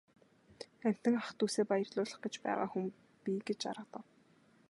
Амьтан 0.87 1.15
ах 1.21 1.29
дүүсээ 1.37 1.65
баярлуулах 1.69 2.19
гэж 2.23 2.33
байгаа 2.45 2.67
хүн 2.71 2.85
би 3.23 3.31
гэж 3.47 3.59
аргадав. 3.71 4.03